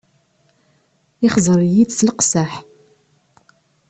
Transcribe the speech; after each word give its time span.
Ixẓer-iyi-d 1.27 1.91
s 1.93 1.99
leqseḥ. 2.07 2.51